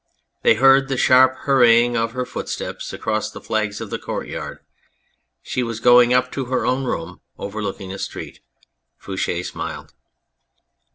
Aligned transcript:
They 0.41 0.55
heard 0.55 0.87
the 0.87 0.97
sharp 0.97 1.35
hurrying 1.45 1.95
of 1.95 2.13
her 2.13 2.25
footsteps 2.25 2.91
cross 2.99 3.29
the 3.29 3.39
flags 3.39 3.79
of 3.79 3.91
the 3.91 3.99
courtyard; 3.99 4.57
she 5.43 5.61
was 5.61 5.79
going 5.79 6.11
up 6.11 6.31
to 6.31 6.45
her 6.45 6.65
own 6.65 6.85
room 6.85 7.21
overlooking 7.37 7.89
the 7.91 7.99
street. 7.99 8.39
Fouche 8.97 9.45
smiled. 9.47 9.93